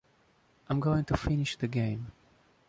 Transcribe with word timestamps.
I’m 0.67 0.79
going 0.79 1.05
to 1.05 1.15
finish 1.15 1.55
the 1.57 1.67
game. 1.67 2.11